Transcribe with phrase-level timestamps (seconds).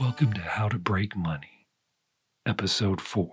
[0.00, 1.66] Welcome to How to Break Money,
[2.46, 3.28] Episode 4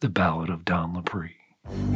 [0.00, 1.32] The Ballad of Don Lapre.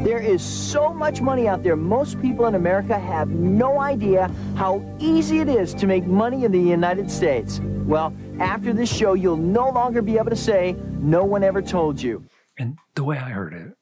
[0.05, 4.85] There is so much money out there, most people in America have no idea how
[4.99, 7.63] easy it is to make money in the United States.
[7.87, 12.03] Well, after this show, you'll no longer be able to say, No one ever told
[12.03, 12.23] you.
[12.59, 13.79] And the way I heard it,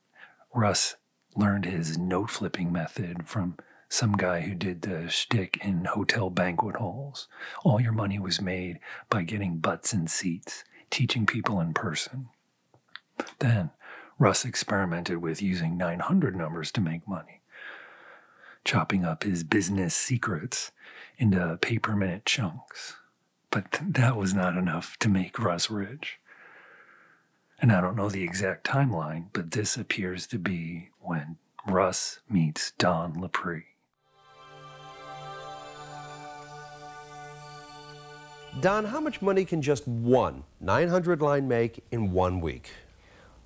[0.54, 0.94] Russ
[1.34, 3.56] learned his note flipping method from
[3.88, 7.26] some guy who did the shtick in hotel banquet halls.
[7.64, 12.28] All your money was made by getting butts in seats, teaching people in person.
[13.38, 13.70] Then
[14.18, 17.40] Russ experimented with using 900 numbers to make money,
[18.64, 20.70] chopping up his business secrets
[21.16, 22.96] into paper minute chunks.
[23.50, 26.18] But that was not enough to make Russ rich.
[27.60, 32.72] And I don't know the exact timeline, but this appears to be when Russ meets
[32.72, 33.64] Don Lapre.
[38.60, 42.70] Don, how much money can just one 900 line make in one week?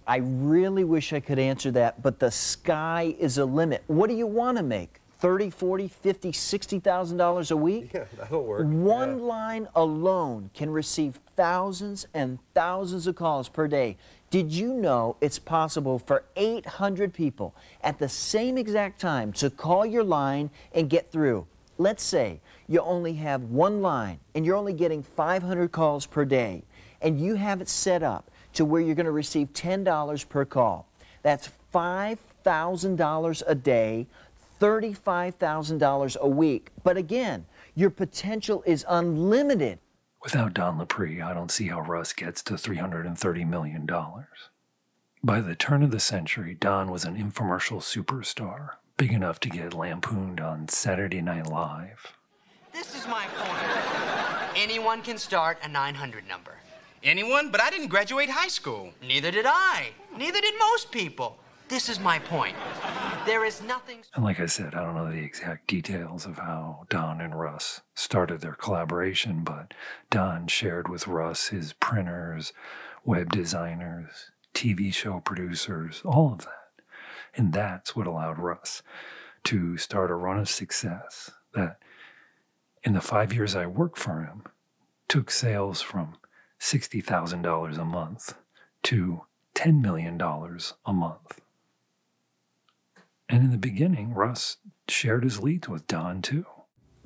[0.07, 3.85] I really wish I could answer that, but the sky is a limit.
[3.89, 5.01] What do you want to make?
[5.19, 7.91] 30, 40, 50, 60,000 dollars a week?
[7.95, 8.67] Yeah, that'll work.
[8.67, 9.25] One Yeah.
[9.25, 13.97] line alone can receive thousands and thousands of calls per day.
[14.31, 19.85] Did you know it's possible for 800 people at the same exact time to call
[19.85, 21.47] your line and get through?
[21.79, 22.41] Let's say
[22.73, 26.65] you only have one line and you're only getting 500 calls per day,
[27.03, 30.89] and you have it set up to where you're going to receive $10 per call.
[31.23, 34.07] That's $5,000 a day,
[34.61, 36.71] $35,000 a week.
[36.83, 39.79] But again, your potential is unlimited.
[40.23, 43.87] Without Don Lapre, I don't see how Russ gets to $330 million.
[45.25, 49.75] By the turn of the century, Don was an infomercial superstar, big enough to get
[49.75, 52.15] lampooned on Saturday Night Live.
[52.73, 54.57] This is my point.
[54.57, 56.53] Anyone can start a 900 number.
[57.03, 57.51] Anyone?
[57.51, 58.93] But I didn't graduate high school.
[59.03, 59.91] Neither did I.
[60.17, 61.37] Neither did most people.
[61.69, 62.57] This is my point.
[63.27, 63.99] There is nothing.
[64.15, 67.83] And like I said, I don't know the exact details of how Don and Russ
[67.95, 69.75] started their collaboration, but
[70.11, 72.53] Don shared with Russ his printers,
[73.05, 76.85] web designers, TV show producers, all of that.
[77.35, 78.83] And that's what allowed Russ
[79.45, 81.79] to start a run of success that,
[82.85, 84.45] in the five years I worked for him,
[85.09, 86.17] took sales from
[86.61, 88.35] $60,000 a month
[88.85, 89.23] to
[89.55, 91.41] $10 million a month.
[93.29, 96.47] And in the beginning, Russ shared his leads with Don too.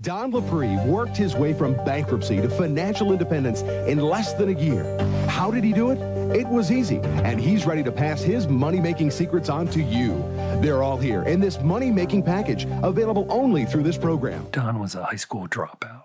[0.02, 4.98] Don Lapre worked his way from bankruptcy to financial independence in less than a year.
[5.26, 5.98] How did he do it?
[6.36, 10.18] It was easy, and he's ready to pass his money-making secrets on to you.
[10.60, 14.46] They're all here in this money-making package, available only through this program.
[14.52, 16.04] Don was a high school dropout,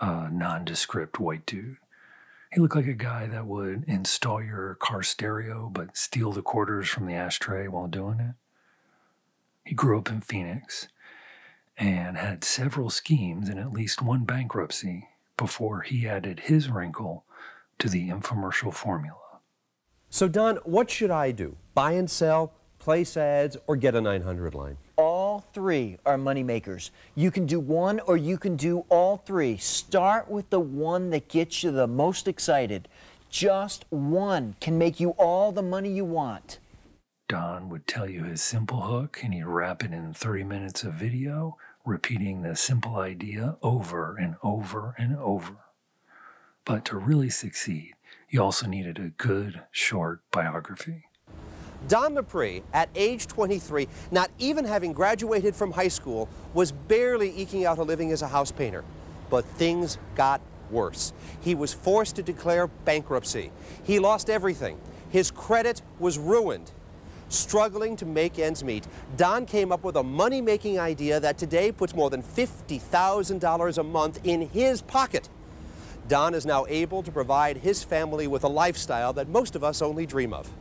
[0.00, 1.78] a nondescript white dude.
[2.52, 6.88] He looked like a guy that would install your car stereo but steal the quarters
[6.88, 8.34] from the ashtray while doing it.
[9.64, 10.88] He grew up in Phoenix
[11.76, 17.24] and had several schemes and at least one bankruptcy before he added his wrinkle
[17.78, 19.18] to the infomercial formula.
[20.10, 21.56] So, Don, what should I do?
[21.74, 24.76] Buy and sell, place ads, or get a 900 line?
[24.96, 26.90] All three are money makers.
[27.14, 29.56] You can do one or you can do all three.
[29.56, 32.88] Start with the one that gets you the most excited.
[33.30, 36.58] Just one can make you all the money you want.
[37.28, 40.94] Don would tell you his simple hook and he'd wrap it in 30 minutes of
[40.94, 45.56] video, repeating the simple idea over and over and over.
[46.64, 47.94] But to really succeed,
[48.28, 51.06] you also needed a good, short biography.
[51.88, 57.66] Don Lapre, at age 23, not even having graduated from high school, was barely eking
[57.66, 58.84] out a living as a house painter.
[59.30, 60.40] But things got
[60.70, 61.12] worse.
[61.40, 63.50] He was forced to declare bankruptcy.
[63.82, 64.78] He lost everything.
[65.10, 66.70] His credit was ruined.
[67.32, 71.72] Struggling to make ends meet, Don came up with a money making idea that today
[71.72, 75.30] puts more than $50,000 a month in his pocket.
[76.08, 79.80] Don is now able to provide his family with a lifestyle that most of us
[79.80, 80.52] only dream of.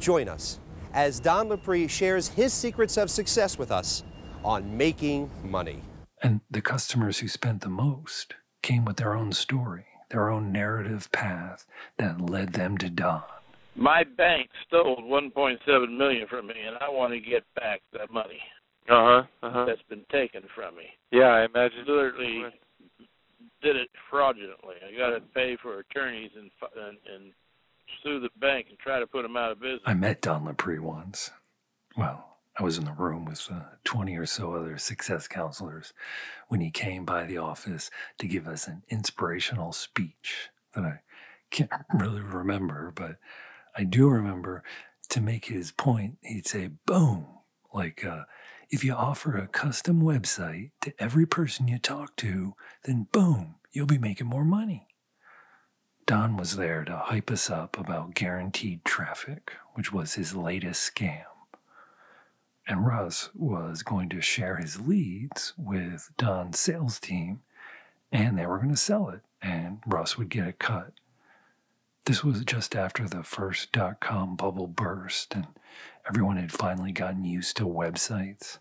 [0.00, 0.58] Join us
[0.94, 4.02] as Don Lapre shares his secrets of success with us
[4.42, 5.82] on Making Money.
[6.22, 11.12] And the customers who spent the most came with their own story, their own narrative
[11.12, 11.66] path
[11.98, 13.24] that led them to Don.
[13.74, 18.40] My bank stole 1.7 million from me, and I want to get back that money
[18.88, 19.22] Uh huh.
[19.42, 19.64] Uh huh.
[19.66, 20.84] that's been taken from me.
[21.10, 21.84] Yeah, I imagine.
[21.86, 22.44] Literally
[23.62, 24.74] did it fraudulently.
[24.86, 27.32] I got to pay for attorneys and, and and
[28.02, 29.80] sue the bank and try to put them out of business.
[29.86, 31.30] I met Don Lapre once.
[31.96, 35.92] Well, I was in the room with uh, 20 or so other success counselors
[36.48, 41.00] when he came by the office to give us an inspirational speech that I
[41.50, 43.16] can't really remember, but
[43.76, 44.62] I do remember
[45.08, 47.26] to make his point, he'd say, boom,
[47.72, 48.24] like, uh,
[48.70, 52.54] if you offer a custom website to every person you talk to,
[52.84, 54.88] then boom, you'll be making more money.
[56.06, 61.24] Don was there to hype us up about guaranteed traffic, which was his latest scam.
[62.66, 67.40] And Russ was going to share his leads with Don's sales team,
[68.10, 70.92] and they were going to sell it, and Russ would get a cut.
[72.04, 75.46] This was just after the first dot com bubble burst, and
[76.08, 78.58] everyone had finally gotten used to websites.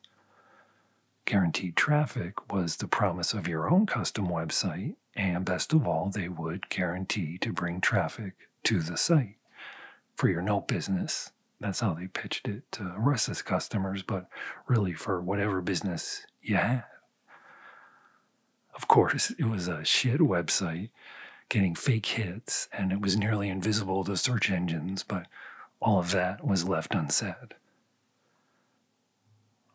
[1.25, 6.29] Guaranteed traffic was the promise of your own custom website, and best of all, they
[6.29, 8.33] would guarantee to bring traffic
[8.63, 9.37] to the site
[10.15, 11.31] for your note business.
[11.59, 14.27] That's how they pitched it to Russ's customers, but
[14.67, 16.83] really for whatever business you had.
[18.75, 20.89] Of course, it was a shit website
[21.51, 25.27] getting fake hits, and it was nearly invisible to search engines, but
[25.81, 27.55] all of that was left unsaid.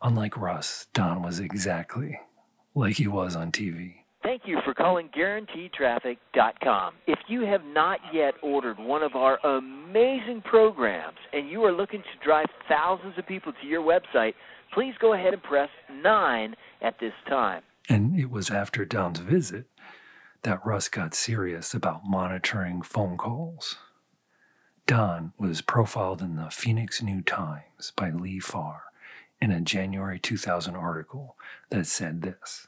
[0.01, 2.19] Unlike Russ, Don was exactly
[2.73, 3.97] like he was on TV.
[4.23, 6.95] Thank you for calling GuaranteedTraffic.com.
[7.05, 12.01] If you have not yet ordered one of our amazing programs and you are looking
[12.01, 14.33] to drive thousands of people to your website,
[14.73, 17.61] please go ahead and press 9 at this time.
[17.87, 19.67] And it was after Don's visit
[20.43, 23.77] that Russ got serious about monitoring phone calls.
[24.85, 28.83] Don was profiled in the Phoenix New Times by Lee Farr
[29.41, 31.35] in a January 2000 article
[31.69, 32.67] that said this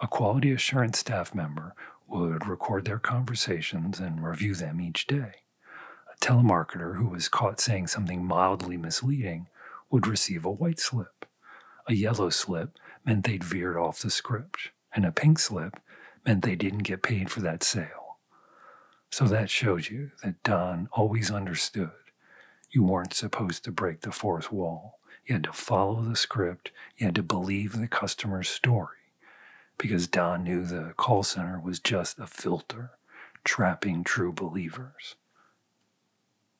[0.00, 1.74] A quality assurance staff member
[2.06, 5.32] would record their conversations and review them each day.
[6.12, 9.48] A telemarketer who was caught saying something mildly misleading
[9.90, 11.26] would receive a white slip.
[11.88, 15.80] A yellow slip meant they'd veered off the script, and a pink slip
[16.24, 18.18] meant they didn't get paid for that sale.
[19.10, 21.90] So that showed you that Don always understood
[22.70, 24.98] you weren't supposed to break the fourth wall.
[25.26, 28.96] You had to follow the script, you had to believe the customer's story,
[29.76, 32.92] because Don knew the call center was just a filter
[33.44, 35.16] trapping true believers.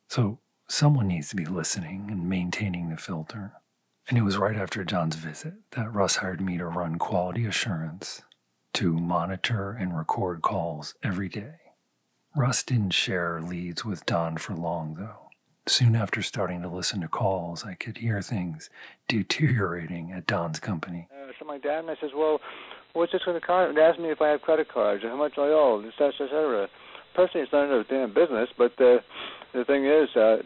[0.09, 0.39] So
[0.69, 3.53] someone needs to be listening and maintaining the filter.
[4.09, 8.23] And it was right after Don's visit that Russ hired me to run quality assurance
[8.75, 11.55] to monitor and record calls every day.
[12.35, 15.29] Russ didn't share leads with Don for long, though.
[15.69, 18.71] Soon after starting to listen to calls, I could hear things
[19.09, 21.09] deteriorating at Don's company.
[21.13, 22.41] Uh, like that, and I says, "Well,
[22.95, 25.17] what's this going to cost?" They asked me if I have credit cards, or how
[25.17, 26.69] much I owe, etc., etc.
[27.15, 28.49] Personally, it's none of their damn business.
[28.57, 28.99] But uh,
[29.53, 30.39] the thing is, uh,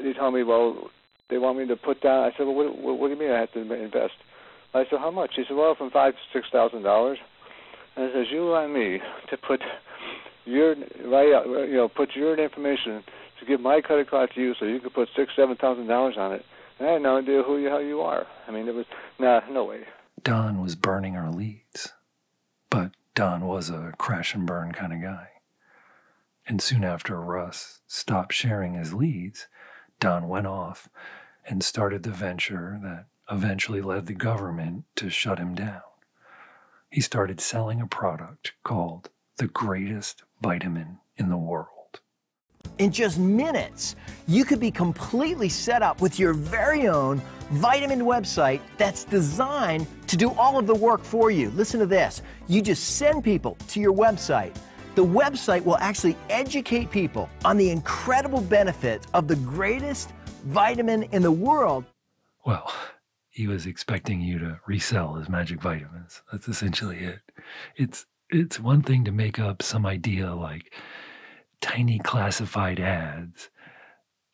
[0.00, 0.90] they told me, "Well,
[1.28, 3.30] they want me to put down." I said, "Well, what, what, what do you mean
[3.30, 4.14] I have to invest?"
[4.74, 7.18] I said, "How much?" He said, "Well, from five to six thousand dollars."
[7.96, 9.60] And says, "You want me to put
[10.44, 10.74] your
[11.04, 13.02] right, uh, you know, put your information
[13.38, 16.16] to give my credit card to you, so you could put six, seven thousand dollars
[16.16, 16.44] on it."
[16.78, 18.26] And I had no idea who you hell you are.
[18.48, 18.86] I mean, it was
[19.18, 19.84] nah, no way.
[20.22, 21.92] Don was burning our leads,
[22.70, 25.28] but Don was a crash and burn kind of guy.
[26.46, 29.48] And soon after Russ stopped sharing his leads,
[30.00, 30.88] Don went off
[31.48, 35.82] and started the venture that eventually led the government to shut him down.
[36.92, 42.00] He started selling a product called the greatest vitamin in the world.
[42.76, 43.96] In just minutes,
[44.28, 50.18] you could be completely set up with your very own vitamin website that's designed to
[50.18, 51.48] do all of the work for you.
[51.50, 54.54] Listen to this you just send people to your website.
[54.94, 60.10] The website will actually educate people on the incredible benefits of the greatest
[60.44, 61.86] vitamin in the world.
[62.44, 62.70] Well,
[63.32, 66.22] he was expecting you to resell his magic vitamins.
[66.30, 67.20] That's essentially it.
[67.76, 70.72] It's it's one thing to make up some idea like
[71.60, 73.50] tiny classified ads.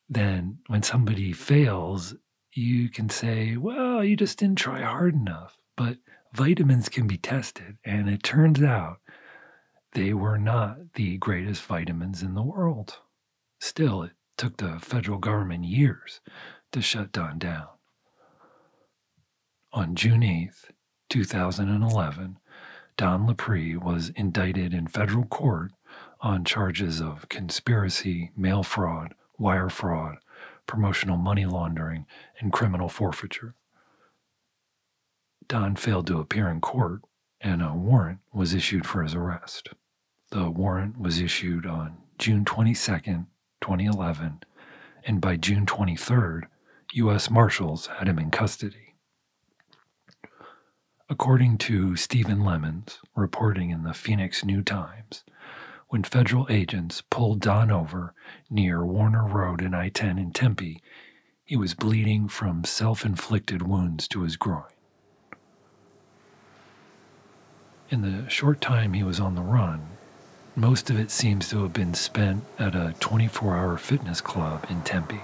[0.08, 2.14] Then when somebody fails,
[2.52, 5.98] you can say, "Well, you just didn't try hard enough." But
[6.34, 9.00] vitamins can be tested, and it turns out
[9.92, 12.98] they were not the greatest vitamins in the world.
[13.60, 16.20] Still, it took the federal government years
[16.72, 17.68] to shut Don down.
[19.78, 20.70] On June 8th,
[21.08, 22.38] 2011,
[22.96, 25.70] Don Lapre was indicted in federal court
[26.20, 30.16] on charges of conspiracy, mail fraud, wire fraud,
[30.66, 32.06] promotional money laundering,
[32.40, 33.54] and criminal forfeiture.
[35.46, 37.02] Don failed to appear in court,
[37.40, 39.68] and a warrant was issued for his arrest.
[40.30, 42.74] The warrant was issued on June 22,
[43.60, 44.40] 2011,
[45.04, 46.46] and by June 23rd,
[46.94, 47.30] U.S.
[47.30, 48.87] Marshals had him in custody.
[51.10, 55.24] According to Stephen Lemons, reporting in the Phoenix New Times,
[55.88, 58.12] when federal agents pulled Don over
[58.50, 60.82] near Warner Road and I 10 in Tempe,
[61.46, 64.64] he was bleeding from self inflicted wounds to his groin.
[67.88, 69.86] In the short time he was on the run,
[70.54, 74.82] most of it seems to have been spent at a 24 hour fitness club in
[74.82, 75.22] Tempe.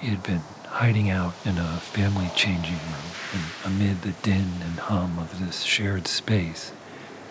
[0.00, 4.78] He had been hiding out in a family changing room, and amid the din and
[4.78, 6.72] hum of this shared space,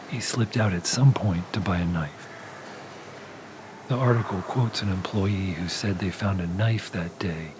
[0.09, 2.27] he slipped out at some point to buy a knife.
[3.87, 7.51] The article quotes an employee who said they found a knife that day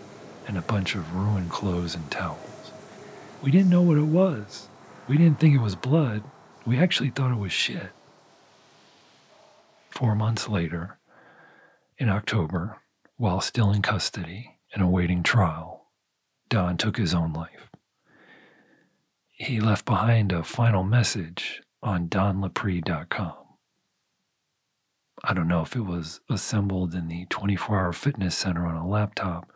[0.48, 2.72] and a bunch of ruined clothes and towels.
[3.42, 4.68] We didn't know what it was.
[5.08, 6.24] We didn't think it was blood.
[6.66, 7.92] We actually thought it was shit.
[9.90, 10.98] Four months later,
[11.98, 12.82] in October,
[13.16, 15.88] while still in custody and awaiting trial,
[16.50, 17.70] Don took his own life.
[19.40, 23.36] He left behind a final message on donlapre.com.
[25.24, 28.88] I don't know if it was assembled in the 24 hour fitness center on a
[28.88, 29.48] laptop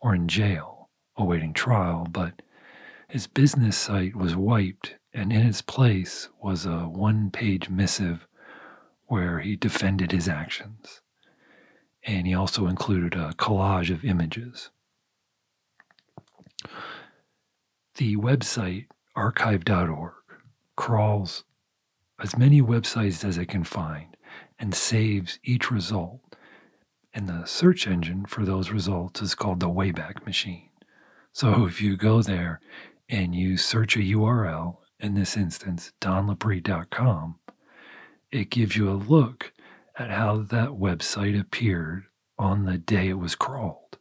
[0.00, 2.40] or in jail awaiting trial, but
[3.06, 8.26] his business site was wiped, and in its place was a one page missive
[9.08, 11.02] where he defended his actions.
[12.02, 14.70] And he also included a collage of images.
[17.96, 20.12] The website archive.org
[20.76, 21.44] crawls
[22.20, 24.16] as many websites as it can find
[24.58, 26.20] and saves each result.
[27.12, 30.70] And the search engine for those results is called the Wayback Machine.
[31.32, 32.60] So if you go there
[33.08, 37.40] and you search a URL, in this instance, donlapre.com,
[38.30, 39.52] it gives you a look
[39.98, 42.04] at how that website appeared
[42.38, 43.98] on the day it was crawled.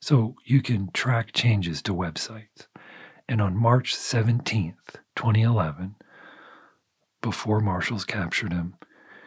[0.00, 2.68] So you can track changes to websites.
[3.28, 5.96] And on March 17th, 2011,
[7.20, 8.76] before marshals captured him,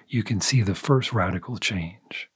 [0.08, 2.30] you can see the first radical change.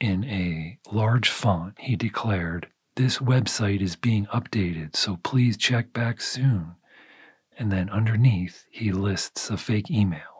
[0.00, 6.20] In a large font, he declared, This website is being updated, so please check back
[6.20, 6.76] soon.
[7.58, 10.38] And then underneath, he lists a fake email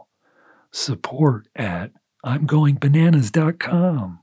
[0.70, 1.90] support at
[2.24, 4.20] I'mGoingBananas.com.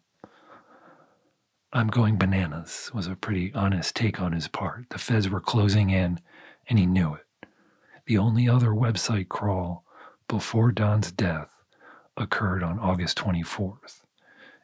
[1.76, 4.86] I'm Going Bananas was a pretty honest take on his part.
[4.92, 6.22] The feds were closing in,
[6.70, 7.48] and he knew it.
[8.06, 9.84] The only other website crawl
[10.30, 11.54] before Don's death
[12.16, 14.04] occurred on August 24th.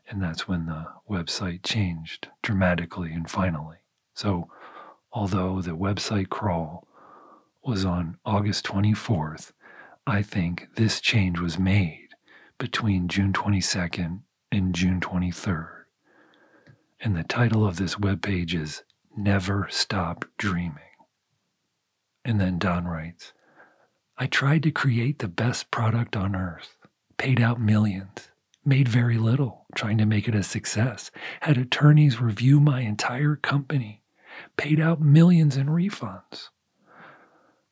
[0.09, 3.79] And that's when the website changed dramatically and finally.
[4.13, 4.49] So,
[5.11, 6.87] although the website crawl
[7.61, 9.51] was on August 24th,
[10.07, 12.07] I think this change was made
[12.57, 15.80] between June 22nd and June 23rd.
[17.03, 18.83] And the title of this webpage is
[19.17, 20.77] Never Stop Dreaming.
[22.23, 23.33] And then Don writes
[24.17, 26.77] I tried to create the best product on earth,
[27.17, 28.29] paid out millions,
[28.63, 31.09] made very little, trying to make it a success,
[31.41, 34.03] had attorneys review my entire company,
[34.55, 36.49] paid out millions in refunds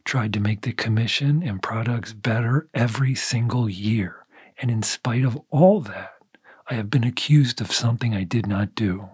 [0.09, 4.25] tried to make the commission and products better every single year.
[4.57, 6.13] And in spite of all that,
[6.67, 9.09] I have been accused of something I did not do.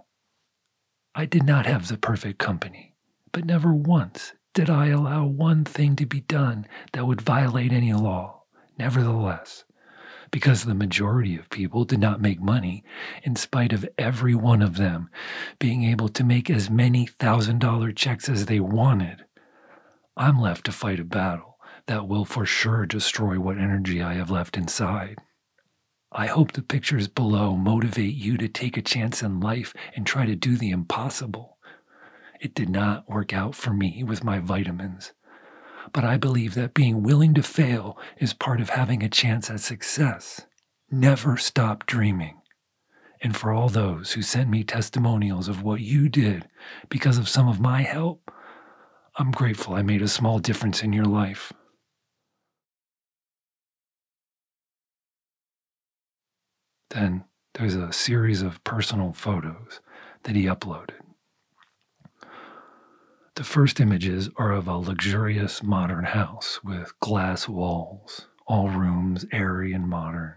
[1.18, 2.94] I did not have the perfect company,
[3.32, 7.94] but never once did I allow one thing to be done that would violate any
[7.94, 8.44] law.
[8.78, 9.64] Nevertheless,
[10.30, 12.84] because the majority of people did not make money,
[13.24, 15.10] in spite of every one of them
[15.58, 19.24] being able to make as many thousand dollar checks as they wanted,
[20.18, 21.58] I'm left to fight a battle
[21.88, 25.20] that will for sure destroy what energy I have left inside.
[26.18, 30.26] I hope the pictures below motivate you to take a chance in life and try
[30.26, 31.58] to do the impossible.
[32.40, 35.12] It did not work out for me with my vitamins,
[35.92, 39.60] but I believe that being willing to fail is part of having a chance at
[39.60, 40.46] success.
[40.90, 42.40] Never stop dreaming.
[43.22, 46.48] And for all those who sent me testimonials of what you did
[46.88, 48.32] because of some of my help,
[49.18, 51.52] I'm grateful I made a small difference in your life.
[56.96, 57.26] Then
[57.56, 59.82] there's a series of personal photos
[60.24, 61.02] that he uploaded.
[63.36, 69.74] The first images are of a luxurious modern house with glass walls, all rooms airy
[69.74, 70.36] and modern.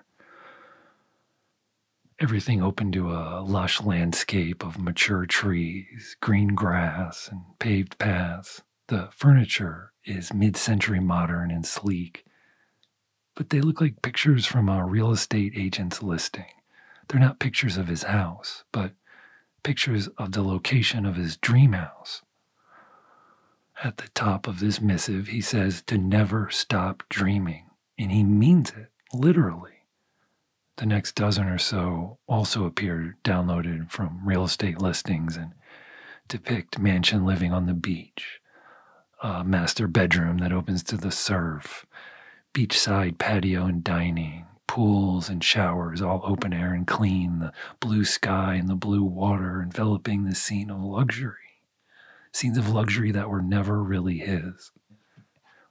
[2.19, 8.63] Everything open to a lush landscape of mature trees, green grass, and paved paths.
[8.89, 12.25] The furniture is mid century modern and sleek,
[13.39, 16.51] but they look like pictures from a real estate agent's listing.
[17.07, 18.95] They're not pictures of his house, but
[19.63, 22.23] pictures of the location of his dream house.
[23.85, 27.67] At the top of this missive, he says to never stop dreaming,
[27.97, 29.85] and he means it literally.
[30.79, 35.53] The next dozen or so also appear downloaded from real estate listings and
[36.27, 38.41] depict mansion living on the beach,
[39.23, 41.87] a master bedroom that opens to the surf,
[42.59, 48.55] beachside patio and dining, pools and showers, all open air and clean, the blue sky
[48.55, 51.63] and the blue water enveloping the scene of luxury.
[52.33, 54.73] Scenes of luxury that were never really his.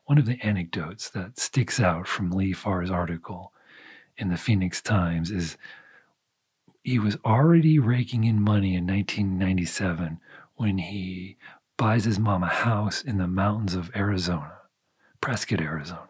[0.05, 3.51] One of the anecdotes that sticks out from Lee Farr's article
[4.15, 5.57] in the Phoenix Times is
[6.83, 10.21] he was already raking in money in 1997
[10.55, 11.35] when he
[11.75, 14.59] buys his mom a house in the mountains of Arizona,
[15.19, 16.07] Prescott, Arizona.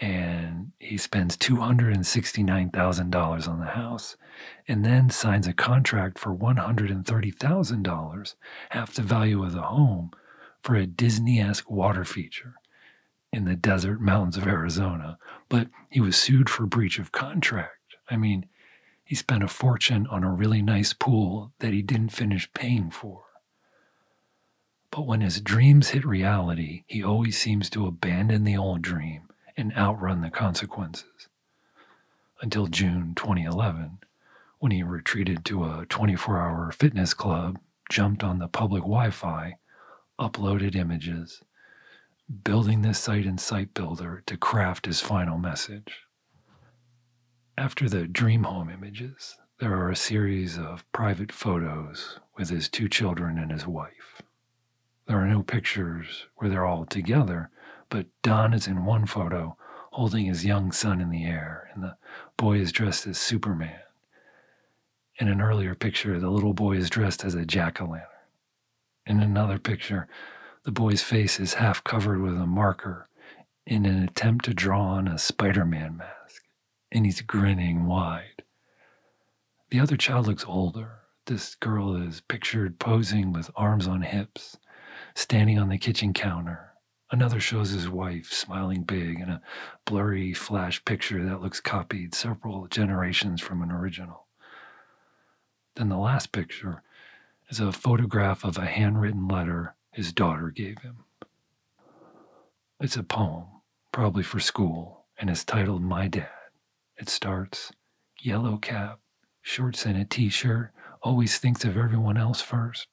[0.00, 4.16] And he spends $269,000 on the house
[4.68, 8.34] and then signs a contract for $130,000,
[8.70, 10.12] half the value of the home,
[10.60, 12.54] for a Disney esque water feature
[13.32, 15.18] in the desert mountains of Arizona.
[15.48, 17.96] But he was sued for breach of contract.
[18.08, 18.46] I mean,
[19.04, 23.24] he spent a fortune on a really nice pool that he didn't finish paying for.
[24.90, 29.27] But when his dreams hit reality, he always seems to abandon the old dream
[29.58, 31.28] and outrun the consequences.
[32.40, 33.98] Until June 2011,
[34.60, 37.58] when he retreated to a 24 hour fitness club,
[37.90, 39.56] jumped on the public Wi Fi,
[40.18, 41.42] uploaded images,
[42.44, 46.04] building this site in Site Builder to craft his final message.
[47.56, 52.88] After the dream home images, there are a series of private photos with his two
[52.88, 54.22] children and his wife.
[55.06, 57.50] There are no pictures where they're all together,
[57.90, 59.56] but Don is in one photo
[59.92, 61.96] holding his young son in the air, and the
[62.36, 63.80] boy is dressed as Superman.
[65.16, 68.06] In an earlier picture, the little boy is dressed as a jack o' lantern.
[69.06, 70.06] In another picture,
[70.64, 73.08] the boy's face is half covered with a marker
[73.66, 76.42] in an attempt to draw on a Spider Man mask,
[76.92, 78.42] and he's grinning wide.
[79.70, 81.00] The other child looks older.
[81.26, 84.56] This girl is pictured posing with arms on hips,
[85.14, 86.67] standing on the kitchen counter.
[87.10, 89.40] Another shows his wife smiling big in a
[89.86, 94.26] blurry flash picture that looks copied several generations from an original.
[95.76, 96.82] Then the last picture
[97.48, 101.04] is a photograph of a handwritten letter his daughter gave him.
[102.78, 103.46] It's a poem,
[103.90, 106.28] probably for school, and it's titled My Dad.
[106.96, 107.72] It starts
[108.20, 109.00] Yellow cap,
[109.40, 112.88] shorts and a t shirt, always thinks of everyone else first.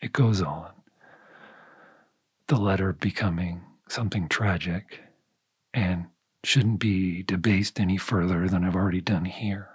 [0.00, 0.81] It goes on.
[2.52, 5.00] The letter becoming something tragic
[5.72, 6.08] and
[6.44, 9.70] shouldn't be debased any further than I've already done here.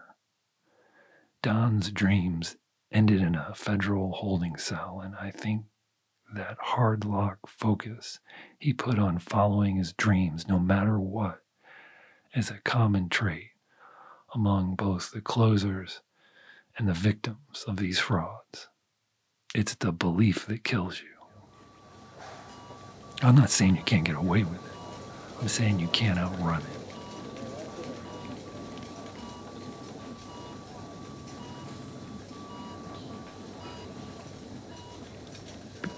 [1.41, 2.57] Don's dreams
[2.91, 5.63] ended in a federal holding cell, and I think
[6.31, 8.19] that hard lock focus
[8.59, 11.41] he put on following his dreams, no matter what,
[12.35, 13.53] is a common trait
[14.35, 16.01] among both the closers
[16.77, 18.67] and the victims of these frauds.
[19.55, 21.16] It's the belief that kills you.
[23.21, 24.71] I'm not saying you can't get away with it,
[25.41, 26.67] I'm saying you can't outrun it.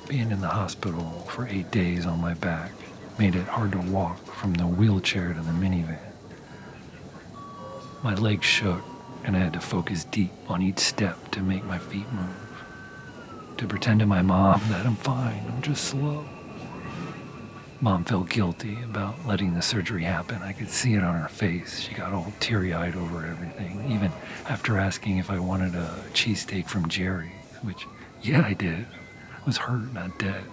[0.08, 2.72] Being in the hospital for eight days on my back
[3.20, 6.00] made it hard to walk from the wheelchair to the minivan.
[8.02, 8.82] My legs shook,
[9.26, 12.64] and I had to focus deep on each step to make my feet move.
[13.58, 16.26] To pretend to my mom that I'm fine, I'm just slow.
[17.82, 20.42] Mom felt guilty about letting the surgery happen.
[20.42, 21.80] I could see it on her face.
[21.80, 24.12] She got all teary eyed over everything, even
[24.50, 27.88] after asking if I wanted a cheesesteak from Jerry's, which,
[28.22, 28.86] yeah, I did
[29.40, 30.44] I was hurt, not dead.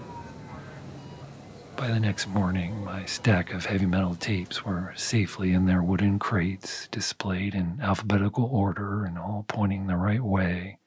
[1.77, 6.19] By the next morning, my stack of heavy metal tapes were safely in their wooden
[6.19, 10.79] crates, displayed in alphabetical order and all pointing the right way,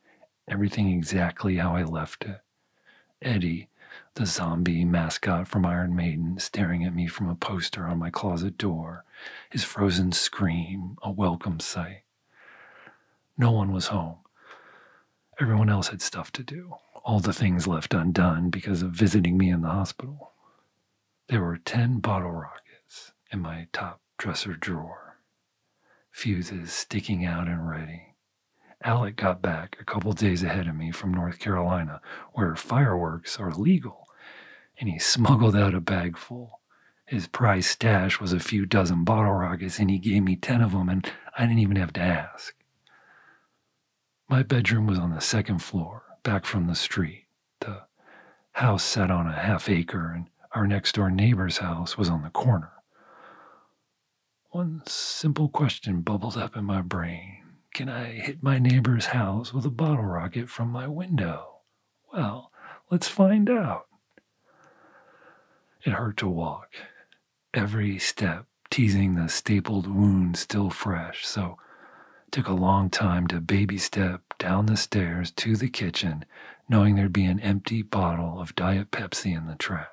[0.48, 2.42] everything exactly how I left it.
[3.22, 3.69] Eddie,
[4.20, 8.58] the zombie mascot from Iron Maiden, staring at me from a poster on my closet
[8.58, 9.06] door,
[9.50, 12.04] his frozen scream a welcome sight.
[13.38, 14.18] No one was home.
[15.40, 19.50] Everyone else had stuff to do all the things left undone because of visiting me
[19.50, 20.34] in the hospital.
[21.30, 25.20] There were 10 bottle rockets in my top dresser drawer,
[26.12, 28.16] fuses sticking out and ready.
[28.84, 32.02] Alec got back a couple days ahead of me from North Carolina,
[32.34, 34.09] where fireworks are legal,
[34.80, 36.60] and he smuggled out a bag full.
[37.06, 40.74] His prize stash was a few dozen bottle rockets, and he gave me 10 of
[40.74, 42.56] them, and I didn't even have to ask.
[44.30, 47.26] My bedroom was on the second floor, back from the street.
[47.62, 47.82] The
[48.52, 52.30] house sat on a half acre, and our next door neighbor's house was on the
[52.30, 52.72] corner.
[54.52, 59.66] One simple question bubbled up in my brain Can I hit my neighbor's house with
[59.66, 61.62] a bottle rocket from my window?
[62.14, 62.52] Well,
[62.92, 63.89] let's find out.
[65.86, 66.74] It hurt to walk,
[67.54, 71.58] every step teasing the stapled wound still fresh, so
[72.32, 76.26] took a long time to baby step down the stairs to the kitchen,
[76.68, 79.88] knowing there'd be an empty bottle of Diet Pepsi in the trash.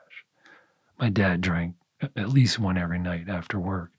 [0.98, 3.92] My dad drank uh, at least one every night after work.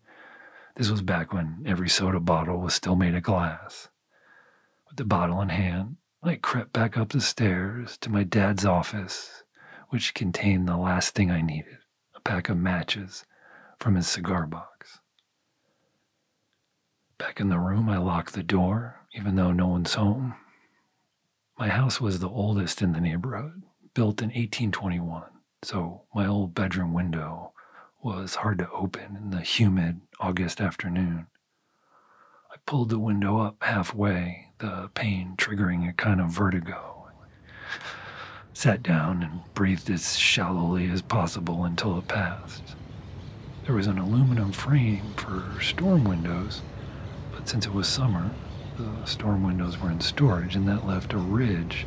[0.76, 3.90] This was back when every soda bottle was still made of glass.
[4.88, 9.44] With the bottle in hand, I crept back up the stairs to my dad's office,
[9.90, 11.78] which contained the last thing I needed
[12.16, 13.26] a pack of matches
[13.80, 15.00] from his cigar box.
[17.18, 20.36] Back in the room, I locked the door, even though no one's home.
[21.58, 25.24] My house was the oldest in the neighborhood, built in 1821,
[25.64, 27.54] so my old bedroom window
[28.04, 31.28] was hard to open in the humid August afternoon.
[32.52, 36.97] I pulled the window up halfway, the pain triggering a kind of vertigo.
[38.58, 42.76] Sat down and breathed as shallowly as possible until it passed.
[43.68, 46.64] There was an aluminum frame for storm windows,
[47.32, 48.32] but since it was summer,
[48.76, 51.86] the storm windows were in storage, and that left a ridge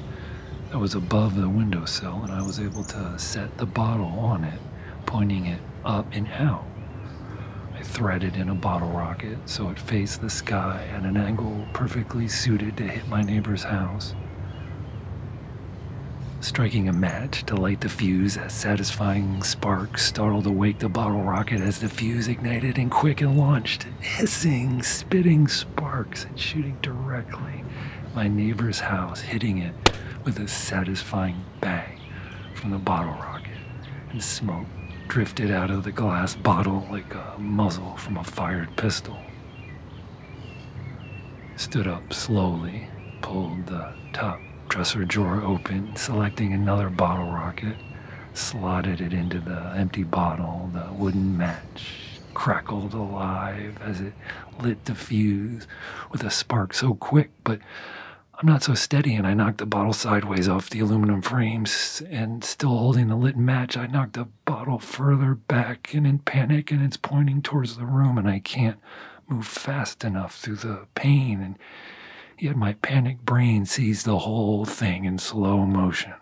[0.70, 4.61] that was above the windowsill, and I was able to set the bottle on it,
[5.06, 6.66] pointing it up and out.
[7.74, 12.28] I threaded in a bottle rocket so it faced the sky at an angle perfectly
[12.28, 14.14] suited to hit my neighbor's house.
[16.40, 21.61] Striking a match to light the fuse, a satisfying spark startled awake the bottle rocket
[21.61, 27.62] as the fuse ignited and quick and launched, hissing, spitting sparks and shooting directly
[28.14, 29.74] my neighbor's house, hitting it
[30.24, 32.00] with a satisfying bang
[32.55, 33.59] from the bottle rocket,
[34.11, 34.66] and smoke
[35.09, 39.18] drifted out of the glass bottle like a muzzle from a fired pistol.
[41.57, 42.88] Stood up slowly,
[43.20, 47.74] pulled the top dresser drawer open, selecting another bottle rocket,
[48.35, 50.70] slotted it into the empty bottle.
[50.72, 51.90] The wooden match
[52.35, 54.12] crackled alive as it
[54.61, 55.66] lit the fuse
[56.12, 57.59] with a spark so quick, but
[58.38, 62.00] I'm not so steady, and I knocked the bottle sideways off the aluminum frames.
[62.09, 66.70] And still holding the lit match, I knocked the bottle further back, and in panic,
[66.70, 68.78] and it's pointing towards the room, and I can't
[69.28, 71.42] move fast enough through the pain.
[71.42, 71.59] And
[72.40, 76.14] yet my panicked brain sees the whole thing in slow motion.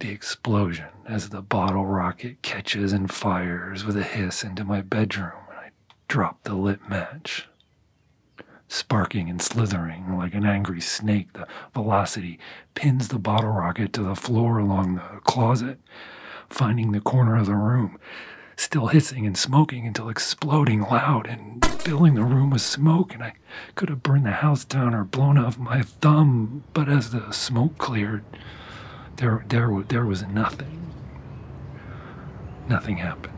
[0.00, 5.32] The explosion as the bottle rocket catches and fires with a hiss into my bedroom,
[5.48, 5.70] and I
[6.08, 7.48] drop the lit match.
[8.68, 12.38] Sparking and slithering like an angry snake, the velocity
[12.74, 15.78] pins the bottle rocket to the floor along the closet,
[16.50, 17.98] finding the corner of the room,
[18.56, 23.12] still hissing and smoking until exploding loud and filling the room with smoke.
[23.14, 23.34] And I
[23.74, 27.78] could have burned the house down or blown off my thumb, but as the smoke
[27.78, 28.24] cleared,
[29.16, 30.92] there, there, there was nothing.
[32.68, 33.32] Nothing happened.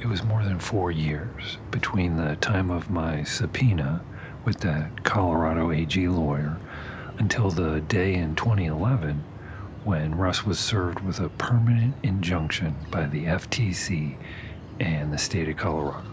[0.00, 4.02] It was more than four years between the time of my subpoena
[4.44, 6.58] with that Colorado AG lawyer
[7.18, 9.22] until the day in 2011
[9.84, 14.16] when Russ was served with a permanent injunction by the FTC
[14.80, 16.10] and the state of Colorado.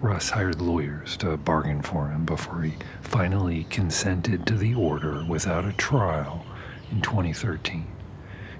[0.00, 5.66] Russ hired lawyers to bargain for him before he finally consented to the order without
[5.66, 6.46] a trial
[6.90, 7.86] in 2013.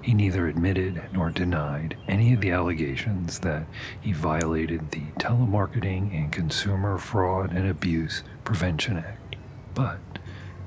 [0.01, 3.65] He neither admitted nor denied any of the allegations that
[3.99, 9.35] he violated the Telemarketing and Consumer Fraud and Abuse Prevention Act,
[9.73, 9.99] but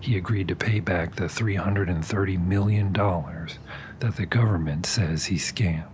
[0.00, 5.88] he agreed to pay back the $330 million that the government says he scammed.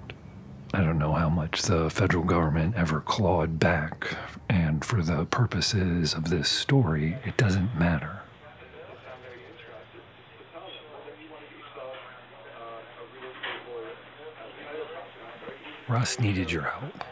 [0.73, 4.16] I don't know how much the federal government ever clawed back,
[4.49, 8.20] and for the purposes of this story, it doesn't matter.
[15.88, 17.05] Russ needed your help.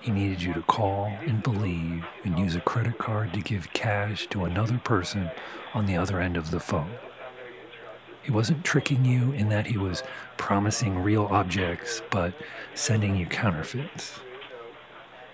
[0.00, 4.26] He needed you to call and believe and use a credit card to give cash
[4.28, 5.30] to another person
[5.74, 6.92] on the other end of the phone.
[8.22, 10.02] He wasn't tricking you in that he was
[10.38, 12.34] promising real objects but
[12.74, 14.20] sending you counterfeits.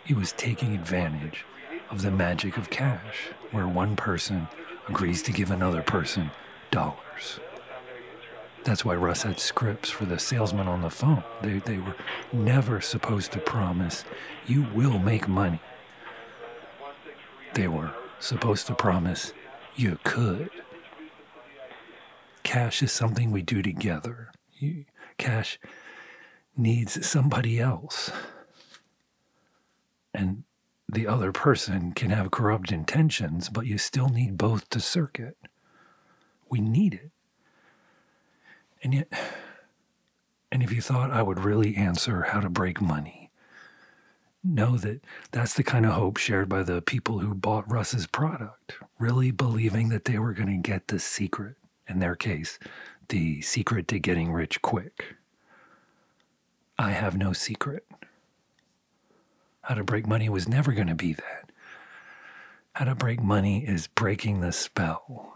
[0.04, 1.44] He was taking advantage
[1.90, 4.48] of the magic of cash, where one person
[4.88, 6.30] agrees to give another person
[6.70, 7.38] dollars.
[8.66, 11.22] That's why Russ had scripts for the salesman on the phone.
[11.40, 11.94] They, they were
[12.32, 14.04] never supposed to promise,
[14.44, 15.60] you will make money.
[17.54, 19.32] They were supposed to promise,
[19.76, 20.50] you could.
[22.42, 24.32] cash is something we do together.
[24.58, 24.84] You,
[25.16, 25.60] cash
[26.56, 28.10] needs somebody else.
[30.12, 30.42] And
[30.88, 35.36] the other person can have corrupt intentions, but you still need both to circuit.
[36.50, 37.12] We need it.
[38.82, 39.08] And yet,
[40.52, 43.30] and if you thought I would really answer how to break money,
[44.44, 45.00] know that
[45.32, 49.88] that's the kind of hope shared by the people who bought Russ's product, really believing
[49.88, 51.56] that they were going to get the secret,
[51.88, 52.58] in their case,
[53.08, 55.16] the secret to getting rich quick.
[56.78, 57.86] I have no secret.
[59.62, 61.50] How to break money was never going to be that.
[62.74, 65.35] How to break money is breaking the spell.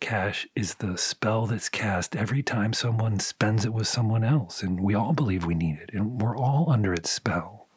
[0.00, 4.80] Cash is the spell that's cast every time someone spends it with someone else, and
[4.80, 7.68] we all believe we need it, and we're all under its spell.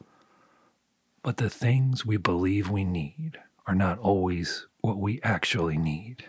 [1.22, 6.26] But the things we believe we need are not always what we actually need.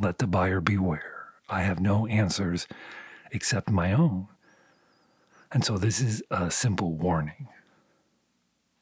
[0.00, 1.26] Let the buyer beware.
[1.48, 2.68] I have no answers
[3.32, 4.28] except my own.
[5.52, 7.48] And so this is a simple warning.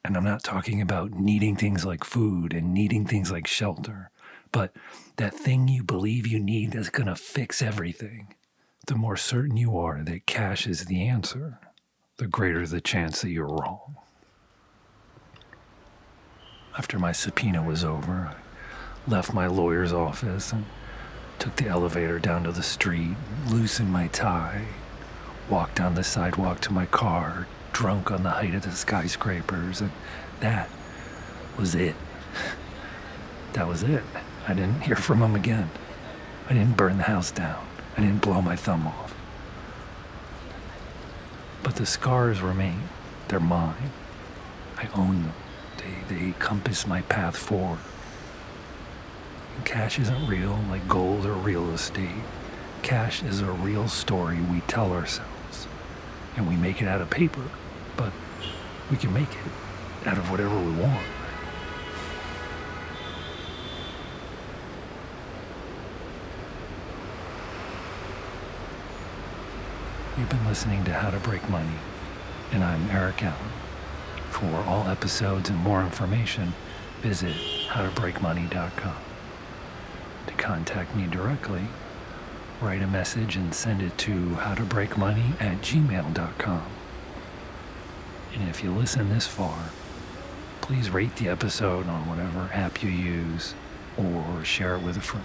[0.05, 4.11] And I'm not talking about needing things like food and needing things like shelter,
[4.53, 4.73] but
[5.17, 8.35] that thing you believe you need that's going to fix everything.
[8.87, 11.59] The more certain you are that cash is the answer,
[12.17, 13.97] the greater the chance that you're wrong.
[16.77, 20.65] After my subpoena was over, I left my lawyer's office and
[21.39, 23.17] took the elevator down to the street,
[23.49, 24.67] loosened my tie,
[25.49, 29.91] walked down the sidewalk to my car, drunk on the height of the skyscrapers, and
[30.41, 30.69] that
[31.57, 31.95] was it.
[33.55, 34.03] That was it.
[34.49, 35.69] I didn't hear from him again.
[36.49, 37.67] I didn't burn the house down.
[37.99, 39.15] I didn't blow my thumb off.
[41.63, 42.85] But the scars remain.
[43.29, 43.91] They're mine.
[44.79, 45.35] I own them.
[45.77, 47.81] They, they compass my path forward.
[49.55, 52.25] And cash isn't real like gold or real estate.
[52.81, 55.69] Cash is a real story we tell ourselves.
[56.37, 57.45] And we make it out of paper,
[57.99, 58.15] but
[58.91, 61.05] we can make it out of whatever we want.
[70.19, 71.77] You've been listening to How to Break Money,
[72.51, 73.53] and I'm Eric Allen.
[74.31, 76.55] For all episodes and more information,
[77.01, 77.37] visit
[77.69, 78.97] howtobreakmoney.com.
[80.27, 81.69] To contact me directly,
[82.61, 86.67] write a message and send it to howtobreakmoney at gmail.com.
[88.35, 89.71] And if you listen this far,
[90.61, 93.55] please rate the episode on whatever app you use
[93.97, 95.25] or share it with a friend.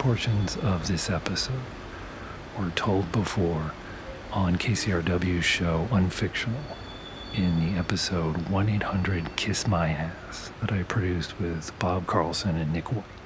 [0.00, 1.60] Portions of this episode
[2.58, 3.72] were told before
[4.32, 6.62] on KCRW's show Unfictional
[7.34, 12.72] in the episode 1 800 Kiss My Ass that I produced with Bob Carlson and
[12.72, 13.19] Nick White.